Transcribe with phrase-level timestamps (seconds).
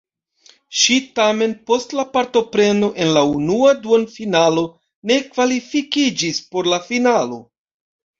[0.83, 4.63] Ŝi tamen post la partopreno en la unua duonfinalo
[5.11, 7.39] ne kvalifikiĝis por la finalo.